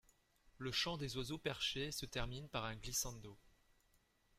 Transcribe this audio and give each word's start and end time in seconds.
Le 0.57 0.71
chant 0.71 0.97
des 0.97 1.15
oiseaux 1.17 1.37
perchés 1.37 1.91
se 1.91 2.07
termine 2.07 2.49
par 2.49 2.65
un 2.65 2.75
glissando. 2.75 3.37